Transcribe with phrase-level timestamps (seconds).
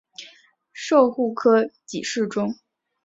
[0.73, 2.55] 授户科给事中。